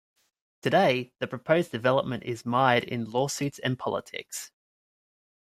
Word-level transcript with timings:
Today, 0.63 1.13
the 1.19 1.27
proposed 1.27 1.69
development 1.71 2.23
is 2.23 2.43
mired 2.43 2.83
in 2.85 3.03
lawsuits 3.05 3.59
and 3.59 3.77
politics. 3.77 4.51